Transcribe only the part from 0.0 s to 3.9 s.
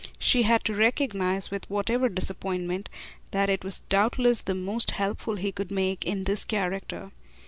She had to recognise, with whatever disappointment, that it was